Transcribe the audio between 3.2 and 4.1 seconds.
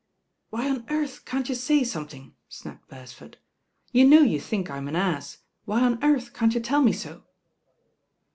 Bcretford "You